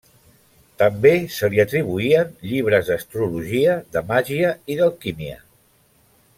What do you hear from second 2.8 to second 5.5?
d'astrologia, de màgia i d'alquímia.